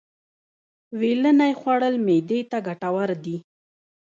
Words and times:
ویلنی 0.99 1.51
خوړل 1.59 1.83
خوړل 1.91 1.95
معدې 2.05 2.39
ته 2.51 2.57
گټور 2.67 3.09
دي. 3.23 3.37